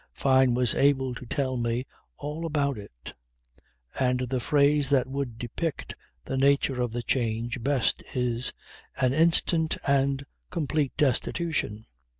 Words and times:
Fyne 0.13 0.55
was 0.55 0.73
able 0.73 1.13
to 1.13 1.27
tell 1.27 1.57
me 1.57 1.85
all 2.17 2.43
about 2.47 2.75
it; 2.75 3.13
and 3.99 4.21
the 4.21 4.39
phrase 4.39 4.89
that 4.89 5.05
would 5.05 5.37
depict 5.37 5.93
the 6.25 6.37
nature 6.37 6.81
of 6.81 6.91
the 6.91 7.03
change 7.03 7.61
best 7.61 8.01
is: 8.15 8.51
an 8.97 9.13
instant 9.13 9.77
and 9.85 10.25
complete 10.49 10.97
destitution. 10.97 11.85